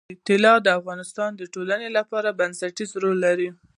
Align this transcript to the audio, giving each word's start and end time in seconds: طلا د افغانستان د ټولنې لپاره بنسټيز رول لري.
طلا 0.27 0.53
د 0.63 0.67
افغانستان 0.79 1.29
د 1.35 1.41
ټولنې 1.53 1.89
لپاره 1.97 2.35
بنسټيز 2.39 2.91
رول 3.03 3.17
لري. 3.27 3.49